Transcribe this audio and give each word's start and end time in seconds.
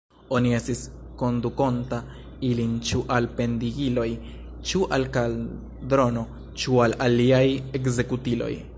Oni 0.35 0.51
estis 0.59 0.79
kondukonta 1.17 1.99
ilin 2.49 2.73
ĉu 2.91 3.03
al 3.17 3.29
pendigiloj, 3.41 4.07
ĉu 4.71 4.83
al 4.99 5.07
kaldrono, 5.19 6.27
ĉu 6.65 6.85
al 6.87 7.01
aliaj 7.09 7.47
ekzekutiloj. 7.83 8.55